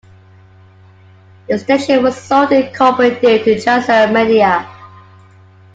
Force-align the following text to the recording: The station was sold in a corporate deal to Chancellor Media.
The 1.47 1.59
station 1.59 2.01
was 2.01 2.19
sold 2.19 2.51
in 2.51 2.63
a 2.63 2.75
corporate 2.75 3.21
deal 3.21 3.43
to 3.43 3.61
Chancellor 3.61 4.11
Media. 4.11 4.67